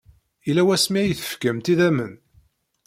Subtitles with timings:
[0.45, 2.13] Yella wasmi ay tefkamt idammen?